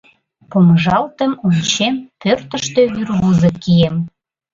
Помыжалтым, 0.49 1.31
ончем: 1.45 1.95
пӧртыштӧ 2.21 2.81
вӱрвузык 2.93 3.55
кием. 3.63 3.95